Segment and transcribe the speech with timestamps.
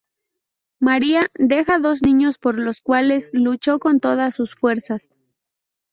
[0.79, 5.03] María deja dos niños por los cuales luchó con todas sus fuerzas.